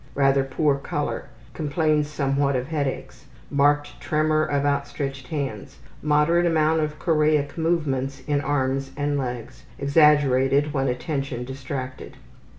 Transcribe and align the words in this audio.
Rather 0.15 0.43
poor 0.43 0.79
color. 0.79 1.25
Complains 1.53 2.07
somewhat 2.07 2.55
of 2.55 2.69
headaches. 2.69 3.25
Marked 3.51 3.99
tremor 4.01 4.43
of 4.43 4.65
outstretched 4.65 5.27
hands. 5.27 5.77
Moderate 6.01 6.47
amount 6.47 6.79
of 6.81 6.97
choreic 6.97 7.55
movements 7.55 8.23
in 8.25 8.41
arms 8.41 8.89
and 8.97 9.15
legs, 9.15 9.63
exaggerated 9.77 10.73
when 10.73 10.87
attention 10.87 11.43
distracted. 11.45 12.17